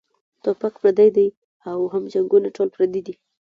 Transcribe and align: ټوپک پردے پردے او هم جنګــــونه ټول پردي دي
ټوپک 0.43 0.73
پردے 0.81 1.05
پردے 1.09 1.25
او 1.69 1.79
هم 1.93 2.03
جنګــــونه 2.13 2.47
ټول 2.55 2.69
پردي 2.75 3.01
دي 3.07 3.13